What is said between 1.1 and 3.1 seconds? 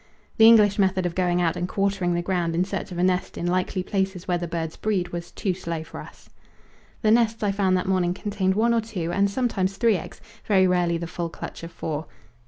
going out and quartering the ground in search of a